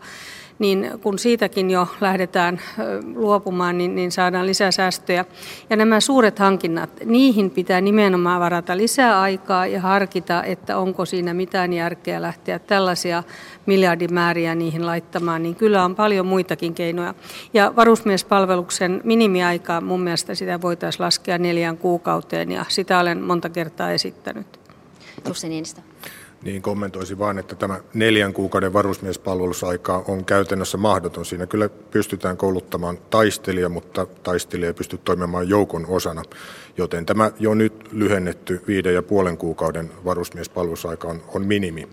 niin 0.60 0.92
kun 1.02 1.20
siitäkin 1.20 1.72
jo 1.72 1.88
lähdetään 2.02 2.62
luopumaan, 3.16 3.78
niin, 3.78 3.96
niin 3.96 4.12
saadaan 4.12 4.46
lisää 4.46 4.72
säästöjä. 4.72 5.26
Ja 5.70 5.76
nämä 5.76 6.00
suuret 6.00 6.40
hankinnat, 6.40 6.90
niihin 7.06 7.52
pitää 7.52 7.82
nimenomaan 7.82 8.42
varata 8.42 8.78
lisää 8.78 9.22
aikaa 9.22 9.68
ja 9.68 9.82
harkita, 9.82 10.44
että 10.44 10.78
onko 10.78 11.06
siinä 11.06 11.34
mitään 11.34 11.74
järkeä 11.74 12.22
lähteä 12.22 12.60
tällaisia 12.60 13.24
miljardimääriä 13.66 14.56
niihin 14.56 14.86
laittamaan, 14.86 15.44
niin 15.44 15.56
kyllä 15.56 15.86
on 15.86 15.96
paljon 15.96 16.26
muitakin 16.26 16.74
keinoja. 16.74 17.14
Ja 17.54 17.74
varusmiespalveluksen 17.76 19.02
minimiaikaa 19.04 19.82
mun 19.82 20.02
mielestä 20.02 20.36
sitä 20.36 20.62
voitaisiin 20.62 21.04
laskea 21.04 21.38
neljään 21.38 21.78
kuukauteen 21.78 22.52
ja 22.52 22.66
sitä 22.68 23.00
olen 23.00 23.22
monta 23.22 23.50
kertaa 23.50 23.92
esittänyt. 23.92 24.60
Jussi 25.28 25.50
Niinistö 25.50 25.82
niin 26.46 26.62
kommentoisin 26.62 27.20
vain, 27.20 27.38
että 27.38 27.56
tämä 27.56 27.80
neljän 27.94 28.34
kuukauden 28.34 28.74
varusmiespalvelusaika 28.74 30.04
on 30.08 30.26
käytännössä 30.26 30.78
mahdoton. 30.78 31.26
Siinä 31.26 31.46
kyllä 31.46 31.70
pystytään 31.70 32.38
kouluttamaan 32.38 32.98
taistelija, 33.10 33.70
mutta 33.70 34.06
taistelija 34.24 34.68
ei 34.68 34.74
pysty 34.74 34.98
toimimaan 34.98 35.50
joukon 35.50 35.86
osana. 35.88 36.24
Joten 36.78 37.06
tämä 37.06 37.32
jo 37.40 37.54
nyt 37.54 37.74
lyhennetty 37.92 38.62
viiden 38.68 38.94
ja 38.94 39.02
puolen 39.02 39.38
kuukauden 39.38 39.92
varusmiespalvelusaika 40.06 41.08
on, 41.08 41.22
on 41.34 41.46
minimi. 41.46 41.88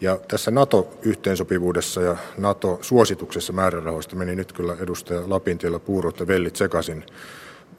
Ja 0.00 0.18
tässä 0.28 0.50
NATO-yhteensopivuudessa 0.50 2.00
ja 2.02 2.16
NATO-suosituksessa 2.38 3.52
määrärahoista 3.52 4.16
meni 4.16 4.36
nyt 4.36 4.52
kyllä 4.52 4.76
edustaja 4.80 5.22
Lapintiellä 5.26 5.78
puurot 5.78 6.20
ja 6.20 6.26
vellit 6.26 6.56
sekaisin. 6.56 7.04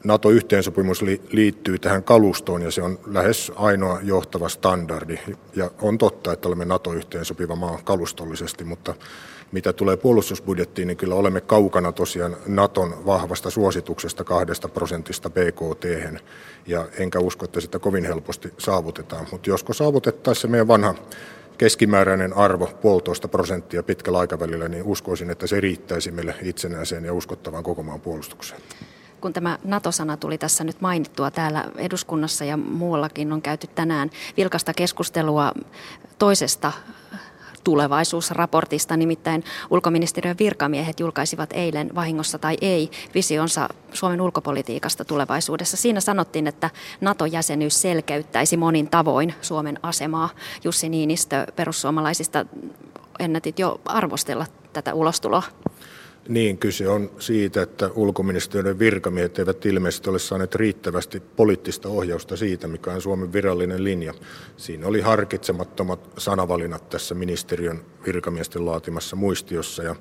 NATO-yhteensopimus 0.06 1.02
liittyy 1.32 1.78
tähän 1.78 2.02
kalustoon 2.02 2.62
ja 2.62 2.70
se 2.70 2.82
on 2.82 2.98
lähes 3.06 3.52
ainoa 3.56 3.98
johtava 4.02 4.48
standardi. 4.48 5.18
Ja 5.56 5.70
on 5.80 5.98
totta, 5.98 6.32
että 6.32 6.48
olemme 6.48 6.64
NATO-yhteensopiva 6.64 7.56
maa 7.56 7.78
kalustollisesti, 7.84 8.64
mutta 8.64 8.94
mitä 9.52 9.72
tulee 9.72 9.96
puolustusbudjettiin, 9.96 10.88
niin 10.88 10.96
kyllä 10.96 11.14
olemme 11.14 11.40
kaukana 11.40 11.92
tosiaan 11.92 12.36
Naton 12.46 13.06
vahvasta 13.06 13.50
suosituksesta 13.50 14.24
kahdesta 14.24 14.68
prosentista 14.68 15.30
BKT. 15.30 15.84
Ja 16.66 16.88
enkä 16.98 17.18
usko, 17.18 17.44
että 17.44 17.60
sitä 17.60 17.78
kovin 17.78 18.04
helposti 18.04 18.52
saavutetaan. 18.58 19.26
Mutta 19.32 19.50
josko 19.50 19.72
saavutettaisiin 19.72 20.42
se 20.42 20.48
meidän 20.48 20.68
vanha 20.68 20.94
keskimääräinen 21.58 22.36
arvo, 22.36 22.66
puolitoista 22.82 23.28
prosenttia 23.28 23.82
pitkällä 23.82 24.18
aikavälillä, 24.18 24.68
niin 24.68 24.82
uskoisin, 24.82 25.30
että 25.30 25.46
se 25.46 25.60
riittäisi 25.60 26.10
meille 26.10 26.34
itsenäiseen 26.42 27.04
ja 27.04 27.12
uskottavaan 27.12 27.64
koko 27.64 27.82
maan 27.82 28.00
puolustukseen 28.00 28.60
kun 29.20 29.32
tämä 29.32 29.58
NATO-sana 29.64 30.16
tuli 30.16 30.38
tässä 30.38 30.64
nyt 30.64 30.80
mainittua 30.80 31.30
täällä 31.30 31.64
eduskunnassa 31.76 32.44
ja 32.44 32.56
muuallakin 32.56 33.32
on 33.32 33.42
käyty 33.42 33.66
tänään 33.66 34.10
vilkasta 34.36 34.74
keskustelua 34.74 35.52
toisesta 36.18 36.72
tulevaisuusraportista, 37.66 38.96
nimittäin 38.96 39.44
ulkoministeriön 39.70 40.36
virkamiehet 40.38 41.00
julkaisivat 41.00 41.50
eilen 41.52 41.94
vahingossa 41.94 42.38
tai 42.38 42.56
ei 42.60 42.90
visionsa 43.14 43.68
Suomen 43.92 44.20
ulkopolitiikasta 44.20 45.04
tulevaisuudessa. 45.04 45.76
Siinä 45.76 46.00
sanottiin, 46.00 46.46
että 46.46 46.70
NATO-jäsenyys 47.00 47.82
selkeyttäisi 47.82 48.56
monin 48.56 48.88
tavoin 48.88 49.34
Suomen 49.42 49.78
asemaa. 49.82 50.28
Jussi 50.64 50.88
Niinistö 50.88 51.46
perussuomalaisista 51.56 52.46
ennätit 53.18 53.58
jo 53.58 53.80
arvostella 53.84 54.46
tätä 54.72 54.94
ulostuloa. 54.94 55.42
Niin, 56.28 56.58
kyse 56.58 56.88
on 56.88 57.10
siitä, 57.18 57.62
että 57.62 57.90
ulkoministeriön 57.94 58.78
virkamiehet 58.78 59.38
eivät 59.38 59.66
ilmeisesti 59.66 60.10
ole 60.10 60.18
saaneet 60.18 60.54
riittävästi 60.54 61.20
poliittista 61.20 61.88
ohjausta 61.88 62.36
siitä, 62.36 62.68
mikä 62.68 62.90
on 62.90 63.02
Suomen 63.02 63.32
virallinen 63.32 63.84
linja. 63.84 64.14
Siinä 64.56 64.86
oli 64.86 65.00
harkitsemattomat 65.00 66.00
sanavalinnat 66.18 66.88
tässä 66.88 67.14
ministeriön 67.14 67.80
virkamiesten 68.06 68.66
laatimassa 68.66 69.16
muistiossa 69.16 69.82
ja 69.82 69.96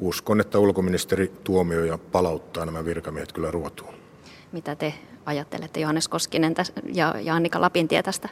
uskon, 0.00 0.40
että 0.40 0.58
ulkoministeri 0.58 1.32
Tuomioja 1.44 1.98
palauttaa 1.98 2.66
nämä 2.66 2.84
virkamiehet 2.84 3.32
kyllä 3.32 3.50
ruotuun. 3.50 3.94
Mitä 4.52 4.76
te 4.76 4.94
ajattelette 5.26 5.80
Johannes 5.80 6.08
Koskinen 6.08 6.54
ja 6.92 7.34
Annika 7.34 7.60
Lapintie 7.60 8.02
tästä, 8.02 8.28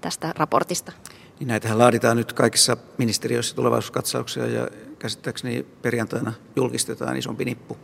tästä 0.00 0.32
raportista? 0.36 0.92
Niin 1.40 1.48
näitähän 1.48 1.78
laaditaan 1.78 2.16
nyt 2.16 2.32
kaikissa 2.32 2.76
ministeriöissä 2.98 3.56
tulevaisuuskatsauksia 3.56 4.46
ja 4.46 4.68
käsittääkseni 5.06 5.66
perjantaina 5.82 6.32
julkistetaan 6.56 7.16
isompi 7.16 7.44
nippu. 7.44 7.76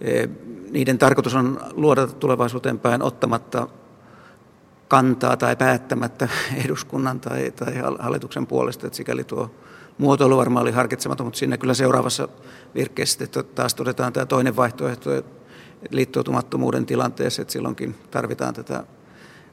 E, 0.00 0.28
niiden 0.70 0.98
tarkoitus 0.98 1.34
on 1.34 1.60
luoda 1.70 2.06
tulevaisuuteen 2.06 2.78
päin 2.78 3.02
ottamatta 3.02 3.68
kantaa 4.88 5.36
tai 5.36 5.56
päättämättä 5.56 6.28
eduskunnan 6.64 7.20
tai, 7.20 7.50
tai 7.50 7.74
hallituksen 7.98 8.46
puolesta, 8.46 8.86
että 8.86 8.96
sikäli 8.96 9.24
tuo 9.24 9.50
muotoilu 9.98 10.36
varmaan 10.36 10.62
oli 10.62 10.72
harkitsematon, 10.72 11.26
mutta 11.26 11.38
siinä 11.38 11.58
kyllä 11.58 11.74
seuraavassa 11.74 12.28
virkkeessä 12.74 13.26
taas 13.54 13.74
todetaan 13.74 14.12
tämä 14.12 14.26
toinen 14.26 14.56
vaihtoehto 14.56 15.10
liittoutumattomuuden 15.90 16.86
tilanteessa, 16.86 17.42
että 17.42 17.52
silloinkin 17.52 17.94
tarvitaan 18.10 18.54
tätä 18.54 18.84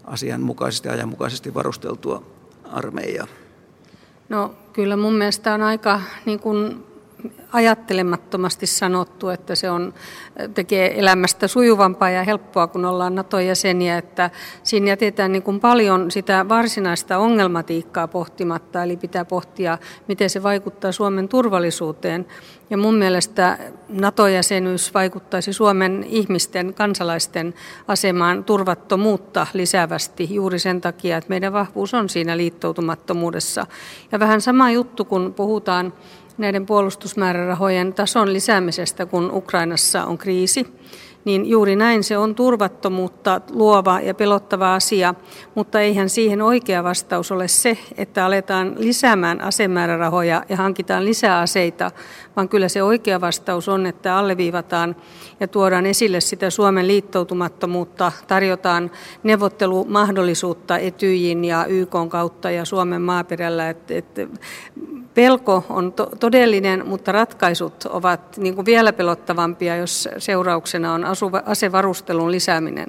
asianmukaisesti 0.03 0.87
ja 0.87 0.93
ajanmukaisesti 0.93 1.53
varusteltua 1.53 2.23
armeijaa. 2.71 3.27
No 4.29 4.55
kyllä 4.73 4.97
mun 4.97 5.13
mielestä 5.13 5.53
on 5.53 5.61
aika 5.61 6.01
niin 6.25 6.39
kuin 6.39 6.88
ajattelemattomasti 7.53 8.67
sanottu, 8.67 9.29
että 9.29 9.55
se 9.55 9.69
on, 9.69 9.93
tekee 10.53 10.99
elämästä 10.99 11.47
sujuvampaa 11.47 12.09
ja 12.09 12.23
helppoa, 12.23 12.67
kun 12.67 12.85
ollaan 12.85 13.15
NATO-jäseniä, 13.15 13.97
että 13.97 14.29
siinä 14.63 14.87
jätetään 14.87 15.31
niin 15.31 15.43
kuin 15.43 15.59
paljon 15.59 16.11
sitä 16.11 16.45
varsinaista 16.49 17.17
ongelmatiikkaa 17.17 18.07
pohtimatta, 18.07 18.83
eli 18.83 18.97
pitää 18.97 19.25
pohtia, 19.25 19.77
miten 20.07 20.29
se 20.29 20.43
vaikuttaa 20.43 20.91
Suomen 20.91 21.27
turvallisuuteen. 21.27 22.25
Ja 22.69 22.77
mun 22.77 22.95
mielestä 22.95 23.57
NATO-jäsenyys 23.89 24.93
vaikuttaisi 24.93 25.53
Suomen 25.53 26.05
ihmisten, 26.07 26.73
kansalaisten 26.73 27.53
asemaan 27.87 28.43
turvattomuutta 28.43 29.47
lisäävästi 29.53 30.27
juuri 30.33 30.59
sen 30.59 30.81
takia, 30.81 31.17
että 31.17 31.29
meidän 31.29 31.53
vahvuus 31.53 31.93
on 31.93 32.09
siinä 32.09 32.37
liittoutumattomuudessa. 32.37 33.67
Ja 34.11 34.19
vähän 34.19 34.41
sama 34.41 34.71
juttu, 34.71 35.05
kun 35.05 35.33
puhutaan 35.33 35.93
näiden 36.39 36.65
puolustusmäärärahojen 36.65 37.93
tason 37.93 38.33
lisäämisestä, 38.33 39.05
kun 39.05 39.31
Ukrainassa 39.33 40.05
on 40.05 40.17
kriisi 40.17 40.67
niin 41.25 41.49
juuri 41.49 41.75
näin 41.75 42.03
se 42.03 42.17
on 42.17 42.35
turvattomuutta 42.35 43.41
luova 43.51 43.99
ja 43.99 44.13
pelottava 44.13 44.75
asia, 44.75 45.13
mutta 45.55 45.81
eihän 45.81 46.09
siihen 46.09 46.41
oikea 46.41 46.83
vastaus 46.83 47.31
ole 47.31 47.47
se, 47.47 47.77
että 47.97 48.25
aletaan 48.25 48.75
lisäämään 48.77 49.41
asemäärärahoja 49.41 50.43
ja 50.49 50.57
hankitaan 50.57 51.05
lisää 51.05 51.39
aseita, 51.39 51.91
vaan 52.35 52.49
kyllä 52.49 52.69
se 52.69 52.83
oikea 52.83 53.21
vastaus 53.21 53.69
on, 53.69 53.85
että 53.85 54.17
alleviivataan 54.17 54.95
ja 55.39 55.47
tuodaan 55.47 55.85
esille 55.85 56.21
sitä 56.21 56.49
Suomen 56.49 56.87
liittoutumattomuutta, 56.87 58.11
tarjotaan 58.27 58.91
neuvottelumahdollisuutta 59.23 60.77
Etyjin 60.77 61.45
ja 61.45 61.65
YK 61.65 61.95
kautta 62.09 62.51
ja 62.51 62.65
Suomen 62.65 63.01
maaperällä, 63.01 63.69
että, 63.69 63.93
että 63.93 64.27
pelko 65.13 65.65
on 65.69 65.93
to- 65.93 66.11
todellinen, 66.19 66.87
mutta 66.87 67.11
ratkaisut 67.11 67.85
ovat 67.85 68.37
niin 68.37 68.55
kuin 68.55 68.65
vielä 68.65 68.93
pelottavampia, 68.93 69.75
jos 69.75 70.09
seurauksena 70.17 70.93
on 70.93 71.05
asuva, 71.05 71.43
asevarustelun 71.45 72.31
lisääminen. 72.31 72.87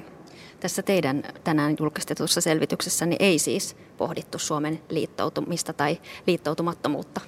Tässä 0.59 0.83
teidän 0.83 1.23
tänään 1.43 1.75
julkistetussa 1.79 2.41
selvityksessä 2.41 3.05
niin 3.05 3.17
ei 3.19 3.39
siis 3.39 3.75
pohdittu 3.97 4.39
Suomen 4.39 4.79
liittoutumista 4.89 5.73
tai 5.73 5.97
liittoutumattomuutta. 6.27 7.21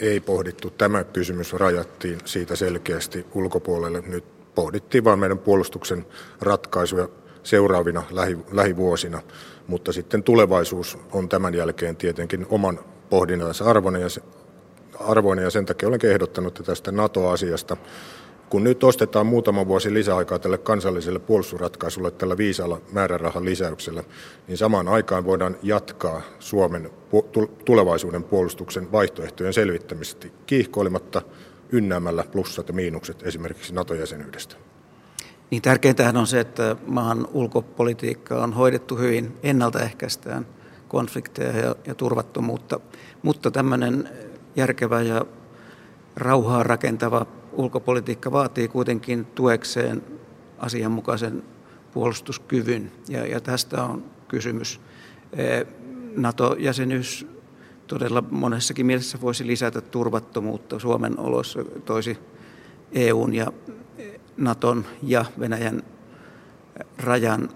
Ei 0.00 0.20
pohdittu. 0.20 0.70
Tämä 0.70 1.04
kysymys 1.04 1.52
rajattiin 1.52 2.18
siitä 2.24 2.56
selkeästi 2.56 3.26
ulkopuolelle. 3.34 4.02
Nyt 4.06 4.24
pohdittiin 4.54 5.04
vain 5.04 5.18
meidän 5.18 5.38
puolustuksen 5.38 6.06
ratkaisuja 6.40 7.08
seuraavina 7.42 8.02
lähi, 8.10 8.38
lähivuosina, 8.50 9.22
mutta 9.66 9.92
sitten 9.92 10.22
tulevaisuus 10.22 10.98
on 11.12 11.28
tämän 11.28 11.54
jälkeen 11.54 11.96
tietenkin 11.96 12.46
oman 12.50 12.80
pohdinnansa 13.10 13.64
arvoinen 13.64 14.02
ja, 14.02 14.08
arvoinen 15.00 15.42
ja 15.42 15.50
sen 15.50 15.66
takia 15.66 15.88
olenkin 15.88 16.10
ehdottanut 16.10 16.62
tästä 16.66 16.92
NATO-asiasta. 16.92 17.76
Kun 18.48 18.64
nyt 18.64 18.84
ostetaan 18.84 19.26
muutama 19.26 19.66
vuosi 19.66 19.94
lisäaikaa 19.94 20.38
tälle 20.38 20.58
kansalliselle 20.58 21.18
puolustusratkaisulle 21.18 22.10
tällä 22.10 22.36
viisaalla 22.36 22.80
määrärahan 22.92 23.44
lisäyksellä, 23.44 24.04
niin 24.48 24.58
samaan 24.58 24.88
aikaan 24.88 25.24
voidaan 25.24 25.56
jatkaa 25.62 26.22
Suomen 26.38 26.90
tulevaisuuden 27.64 28.24
puolustuksen 28.24 28.92
vaihtoehtojen 28.92 29.52
selvittämistä 29.52 30.28
kiihkoilematta 30.46 31.22
ynnäämällä 31.72 32.24
plussat 32.32 32.68
ja 32.68 32.74
miinukset 32.74 33.22
esimerkiksi 33.22 33.74
NATO-jäsenyydestä. 33.74 34.56
Niin 35.50 35.62
tärkeintähän 35.62 36.16
on 36.16 36.26
se, 36.26 36.40
että 36.40 36.76
maan 36.86 37.28
ulkopolitiikka 37.32 38.42
on 38.42 38.52
hoidettu 38.52 38.96
hyvin, 38.96 39.36
ennaltaehkäistään 39.42 40.46
konflikteja 40.88 41.58
ja, 41.58 41.74
ja 41.86 41.94
turvattomuutta, 41.94 42.80
mutta 43.22 43.50
tämmöinen 43.50 44.08
järkevä 44.56 45.02
ja 45.02 45.24
rauhaa 46.16 46.62
rakentava 46.62 47.26
ulkopolitiikka 47.52 48.32
vaatii 48.32 48.68
kuitenkin 48.68 49.24
tuekseen 49.24 50.02
asianmukaisen 50.58 51.42
puolustuskyvyn, 51.92 52.92
ja, 53.08 53.26
ja 53.26 53.40
tästä 53.40 53.84
on 53.84 54.04
kysymys. 54.28 54.80
E, 55.32 55.64
NATO-jäsenyys 56.16 57.26
todella 57.86 58.24
monessakin 58.30 58.86
mielessä 58.86 59.20
voisi 59.20 59.46
lisätä 59.46 59.80
turvattomuutta. 59.80 60.78
Suomen 60.78 61.18
oloissa, 61.18 61.64
toisi 61.84 62.18
EUn 62.92 63.34
ja 63.34 63.52
Naton 64.36 64.84
ja 65.02 65.24
Venäjän 65.40 65.82
rajan 66.98 67.48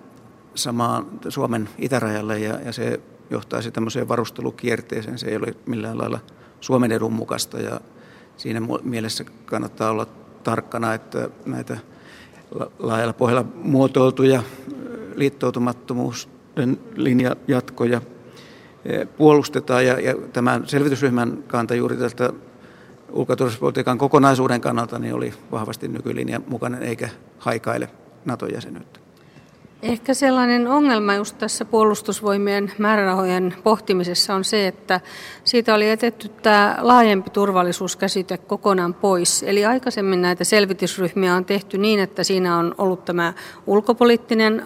samaan 0.55 1.07
Suomen 1.29 1.69
itärajalle, 1.79 2.39
ja, 2.39 2.61
ja 2.61 2.73
se 2.73 3.01
johtaisi 3.33 3.71
tämmöiseen 3.71 4.09
varustelukierteeseen. 4.09 5.19
Se 5.19 5.27
ei 5.27 5.37
ole 5.37 5.55
millään 5.67 5.99
lailla 5.99 6.19
Suomen 6.61 6.93
edun 6.93 7.13
mukaista, 7.13 7.61
ja 7.61 7.81
siinä 8.37 8.63
mielessä 8.83 9.25
kannattaa 9.45 9.91
olla 9.91 10.07
tarkkana, 10.43 10.95
että 10.95 11.29
näitä 11.47 11.77
laajalla 12.79 13.13
pohjalla 13.13 13.45
muotoiltuja 13.55 14.43
liittoutumattomuuden 15.15 16.79
linjajatkoja 16.97 18.01
puolustetaan. 19.17 19.87
Ja, 19.87 20.01
ja 20.01 20.15
tämän 20.33 20.67
selvitysryhmän 20.67 21.45
kanta 21.47 21.75
juuri 21.75 21.97
tältä 21.97 22.33
ulko- 23.13 23.37
kokonaisuuden 23.99 24.61
kannalta 24.61 24.99
niin 24.99 25.15
oli 25.15 25.35
vahvasti 25.51 25.89
nykylinja 25.89 26.41
mukainen 26.47 26.83
eikä 26.83 27.09
haikaile 27.39 27.89
NATO-jäsenyyttä. 28.25 29.02
Ehkä 29.83 30.15
sellainen 30.15 30.69
ongelma 30.69 31.15
just 31.15 31.39
tässä 31.39 31.65
puolustusvoimien 31.65 32.73
määrärahojen 32.79 33.55
pohtimisessa 33.63 34.35
on 34.35 34.45
se, 34.45 34.67
että 34.67 35.01
siitä 35.45 35.75
oli 35.75 35.89
jätetty 35.89 36.29
tämä 36.29 36.77
laajempi 36.81 37.31
turvallisuuskäsite 37.31 38.37
kokonaan 38.37 38.95
pois. 38.95 39.43
Eli 39.43 39.65
aikaisemmin 39.65 40.23
näitä 40.23 40.45
selvitysryhmiä 40.45 41.35
on 41.35 41.45
tehty 41.45 41.79
niin, 41.79 42.01
että 42.01 42.25
siinä 42.25 42.57
on 42.57 42.75
ollut 42.79 43.05
tämä 43.05 43.33
ulkopoliittinen 43.67 44.63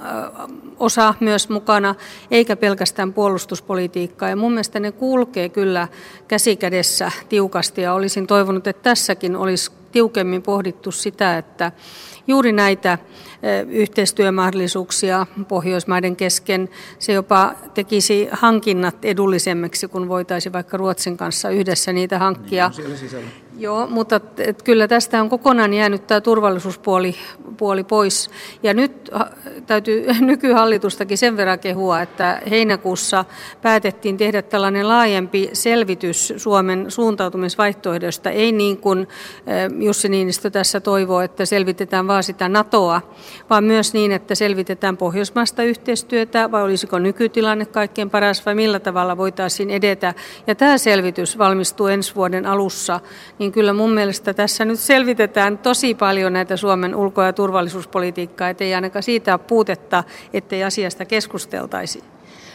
osa 0.78 1.14
myös 1.20 1.48
mukana, 1.48 1.94
eikä 2.30 2.56
pelkästään 2.56 3.12
puolustuspolitiikkaa. 3.12 4.28
Ja 4.28 4.36
mun 4.36 4.52
mielestä 4.52 4.80
ne 4.80 4.92
kulkee 4.92 5.48
kyllä 5.48 5.88
käsikädessä 6.28 7.12
tiukasti 7.28 7.82
ja 7.82 7.94
olisin 7.94 8.26
toivonut, 8.26 8.66
että 8.66 8.82
tässäkin 8.82 9.36
olisi 9.36 9.70
tiukemmin 9.96 10.42
pohdittu 10.42 10.92
sitä, 10.92 11.38
että 11.38 11.72
juuri 12.26 12.52
näitä 12.52 12.98
yhteistyömahdollisuuksia 13.68 15.26
Pohjoismaiden 15.48 16.16
kesken. 16.16 16.68
Se 16.98 17.12
jopa 17.12 17.54
tekisi 17.74 18.28
hankinnat 18.32 19.04
edullisemmiksi, 19.04 19.88
kun 19.88 20.08
voitaisiin 20.08 20.52
vaikka 20.52 20.76
Ruotsin 20.76 21.16
kanssa 21.16 21.50
yhdessä 21.50 21.92
niitä 21.92 22.18
hankkia. 22.18 22.70
Niin, 22.76 23.45
Joo, 23.58 23.86
mutta 23.86 24.20
et 24.38 24.62
kyllä 24.62 24.88
tästä 24.88 25.20
on 25.20 25.28
kokonaan 25.28 25.74
jäänyt 25.74 26.06
tämä 26.06 26.20
turvallisuuspuoli 26.20 27.14
puoli 27.56 27.84
pois. 27.84 28.30
Ja 28.62 28.74
nyt 28.74 29.10
täytyy 29.66 30.06
nykyhallitustakin 30.20 31.18
sen 31.18 31.36
verran 31.36 31.58
kehua, 31.58 32.00
että 32.02 32.42
heinäkuussa 32.50 33.24
päätettiin 33.62 34.16
tehdä 34.16 34.42
tällainen 34.42 34.88
laajempi 34.88 35.50
selvitys 35.52 36.34
Suomen 36.36 36.90
suuntautumisvaihtoehdosta. 36.90 38.30
Ei 38.30 38.52
niin 38.52 38.76
kuin 38.78 39.08
Jussi 39.78 40.08
Niinistö 40.08 40.50
tässä 40.50 40.80
toivoo, 40.80 41.20
että 41.20 41.44
selvitetään 41.44 42.06
vaan 42.06 42.22
sitä 42.22 42.48
NATOa, 42.48 43.02
vaan 43.50 43.64
myös 43.64 43.94
niin, 43.94 44.12
että 44.12 44.34
selvitetään 44.34 44.96
pohjoismaista 44.96 45.62
yhteistyötä, 45.62 46.50
vai 46.50 46.62
olisiko 46.62 46.98
nykytilanne 46.98 47.66
kaikkein 47.66 48.10
paras, 48.10 48.46
vai 48.46 48.54
millä 48.54 48.80
tavalla 48.80 49.16
voitaisiin 49.16 49.70
edetä. 49.70 50.14
Ja 50.46 50.54
tämä 50.54 50.78
selvitys 50.78 51.38
valmistuu 51.38 51.86
ensi 51.86 52.14
vuoden 52.14 52.46
alussa, 52.46 53.00
niin 53.38 53.45
kyllä 53.52 53.72
mun 53.72 53.94
mielestä 53.94 54.34
tässä 54.34 54.64
nyt 54.64 54.80
selvitetään 54.80 55.58
tosi 55.58 55.94
paljon 55.94 56.32
näitä 56.32 56.56
Suomen 56.56 56.94
ulko- 56.94 57.22
ja 57.22 57.32
turvallisuuspolitiikkaa, 57.32 58.48
ettei 58.48 58.74
ainakaan 58.74 59.02
siitä 59.02 59.32
ole 59.32 59.40
puutetta, 59.46 60.04
ettei 60.32 60.64
asiasta 60.64 61.04
keskusteltaisi. 61.04 62.04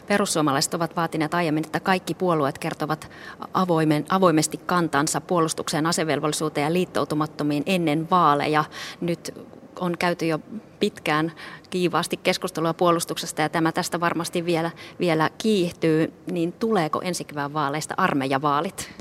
Perussuomalaiset 0.08 0.74
ovat 0.74 0.96
vaatineet 0.96 1.34
aiemmin, 1.34 1.66
että 1.66 1.80
kaikki 1.80 2.14
puolueet 2.14 2.58
kertovat 2.58 3.12
avoimen, 3.54 4.06
avoimesti 4.10 4.58
kantansa 4.58 5.22
puolustukseen, 5.22 5.86
asevelvollisuuteen 5.86 6.66
ja 6.66 6.74
liittoutumattomiin 6.74 7.64
ennen 7.66 8.10
vaaleja. 8.10 8.64
Nyt 9.02 9.34
on 9.80 9.98
käyty 9.98 10.26
jo 10.26 10.40
pitkään 10.80 11.32
kiivaasti 11.70 12.18
keskustelua 12.18 12.74
puolustuksesta 12.74 13.42
ja 13.42 13.50
tämä 13.50 13.72
tästä 13.72 14.00
varmasti 14.00 14.46
vielä, 14.46 14.72
vielä 15.00 15.30
kiihtyy, 15.38 16.14
niin 16.32 16.54
tuleeko 16.54 17.02
ensi 17.02 17.24
kevään 17.24 17.54
vaaleista 17.54 17.94
armeijavaalit? 17.98 18.92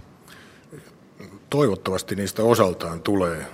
Toivottavasti 1.50 2.14
niistä 2.14 2.42
osaltaan 2.42 3.00
tulee 3.00 3.46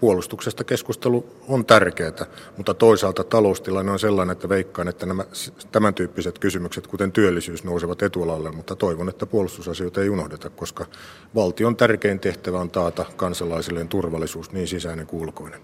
puolustuksesta 0.00 0.64
keskustelu 0.64 1.26
on 1.48 1.66
tärkeää, 1.66 2.26
mutta 2.56 2.74
toisaalta 2.74 3.24
taloustilanne 3.24 3.92
on 3.92 3.98
sellainen, 3.98 4.32
että 4.32 4.48
veikkaan, 4.48 4.88
että 4.88 5.06
nämä 5.06 5.24
tämän 5.72 5.94
tyyppiset 5.94 6.38
kysymykset, 6.38 6.86
kuten 6.86 7.12
työllisyys, 7.12 7.64
nousevat 7.64 8.02
etualalle, 8.02 8.50
mutta 8.52 8.76
toivon, 8.76 9.08
että 9.08 9.26
puolustusasioita 9.26 10.00
ei 10.00 10.08
unohdeta, 10.08 10.50
koska 10.50 10.86
valtion 11.34 11.76
tärkein 11.76 12.20
tehtävä 12.20 12.60
on 12.60 12.70
taata 12.70 13.04
kansalaisilleen 13.16 13.88
turvallisuus, 13.88 14.52
niin 14.52 14.68
sisäinen 14.68 15.06
kuin 15.06 15.22
ulkoinen. 15.22 15.60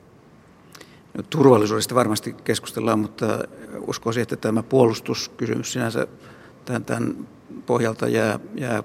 No, 1.14 1.22
turvallisuudesta 1.30 1.94
varmasti 1.94 2.32
keskustellaan, 2.44 2.98
mutta 2.98 3.38
uskoisin, 3.86 4.22
että 4.22 4.36
tämä 4.36 4.62
puolustuskysymys 4.62 5.72
sinänsä 5.72 6.06
tämän, 6.64 6.84
tämän 6.84 7.28
pohjalta 7.66 8.08
jää, 8.08 8.40
jää 8.54 8.82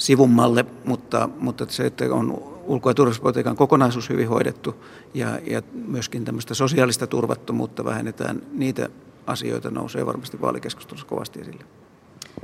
sivummalle, 0.00 0.64
mutta, 0.84 1.28
mutta 1.38 1.66
se, 1.68 1.86
että 1.86 2.04
on 2.10 2.42
ulko- 2.64 2.90
ja 2.90 2.94
turvallisuuspolitiikan 2.94 3.56
kokonaisuus 3.56 4.08
hyvin 4.08 4.28
hoidettu 4.28 4.84
ja, 5.14 5.38
ja 5.46 5.62
myöskin 5.86 6.24
tämmöistä 6.24 6.54
sosiaalista 6.54 7.06
turvattomuutta 7.06 7.84
vähennetään, 7.84 8.42
niitä 8.52 8.88
asioita 9.26 9.70
nousee 9.70 10.06
varmasti 10.06 10.40
vaalikeskustelussa 10.40 11.06
kovasti 11.06 11.40
esille. 11.40 11.64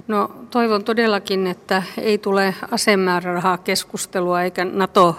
No 0.09 0.30
toivon 0.50 0.85
todellakin, 0.85 1.46
että 1.46 1.82
ei 1.98 2.18
tule 2.18 2.54
asemäärärahaa 2.70 3.59
keskustelua 3.59 4.42
eikä 4.42 4.64
NATO, 4.64 5.16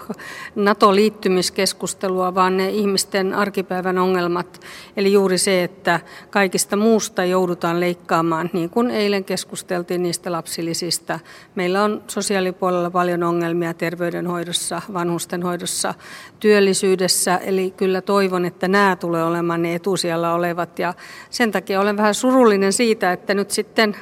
NATO-liittymiskeskustelua, 0.55 2.35
vaan 2.35 2.57
ne 2.57 2.69
ihmisten 2.69 3.33
arkipäivän 3.33 3.97
ongelmat. 3.97 4.61
Eli 4.97 5.13
juuri 5.13 5.37
se, 5.37 5.63
että 5.63 5.99
kaikista 6.29 6.75
muusta 6.75 7.25
joudutaan 7.25 7.79
leikkaamaan, 7.79 8.49
niin 8.53 8.69
kuin 8.69 8.91
eilen 8.91 9.23
keskusteltiin 9.23 10.03
niistä 10.03 10.31
lapsilisistä. 10.31 11.19
Meillä 11.55 11.83
on 11.83 12.03
sosiaalipuolella 12.07 12.91
paljon 12.91 13.23
ongelmia 13.23 13.73
terveydenhoidossa, 13.73 14.81
vanhustenhoidossa, 14.93 15.93
työllisyydessä. 16.39 17.37
Eli 17.37 17.73
kyllä 17.77 18.01
toivon, 18.01 18.45
että 18.45 18.67
nämä 18.67 18.95
tulee 18.95 19.23
olemaan 19.23 19.61
ne 19.61 19.75
etusijalla 19.75 20.33
olevat. 20.33 20.79
Ja 20.79 20.93
sen 21.29 21.51
takia 21.51 21.81
olen 21.81 21.97
vähän 21.97 22.13
surullinen 22.15 22.73
siitä, 22.73 23.11
että 23.11 23.33
nyt 23.33 23.51
sitten 23.51 23.95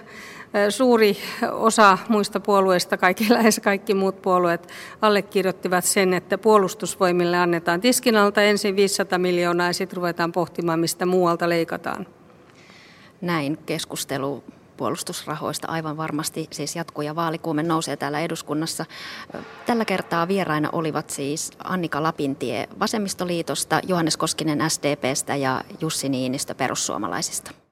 suuri 0.69 1.17
osa 1.51 1.97
muista 2.09 2.39
puolueista, 2.39 2.97
kaikki, 2.97 3.25
lähes 3.33 3.59
kaikki 3.59 3.93
muut 3.93 4.21
puolueet, 4.21 4.67
allekirjoittivat 5.01 5.85
sen, 5.85 6.13
että 6.13 6.37
puolustusvoimille 6.37 7.37
annetaan 7.37 7.81
tiskinalta 7.81 8.41
ensin 8.41 8.75
500 8.75 9.19
miljoonaa 9.19 9.67
ja 9.67 9.73
sitten 9.73 9.97
ruvetaan 9.97 10.31
pohtimaan, 10.31 10.79
mistä 10.79 11.05
muualta 11.05 11.49
leikataan. 11.49 12.07
Näin 13.21 13.57
keskustelu 13.65 14.43
puolustusrahoista 14.77 15.67
aivan 15.67 15.97
varmasti 15.97 16.47
siis 16.51 16.75
jatkuu 16.75 17.01
ja 17.01 17.15
vaalikuume 17.15 17.63
nousee 17.63 17.97
täällä 17.97 18.19
eduskunnassa. 18.19 18.85
Tällä 19.65 19.85
kertaa 19.85 20.27
vieraina 20.27 20.69
olivat 20.71 21.09
siis 21.09 21.51
Annika 21.63 22.03
Lapintie 22.03 22.67
Vasemmistoliitosta, 22.79 23.79
Johannes 23.87 24.17
Koskinen 24.17 24.69
SDPstä 24.69 25.35
ja 25.35 25.63
Jussi 25.81 26.09
Niinistö 26.09 26.55
perussuomalaisista. 26.55 27.64